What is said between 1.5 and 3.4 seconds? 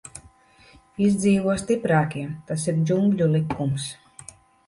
stiprākie, tas ir džungļu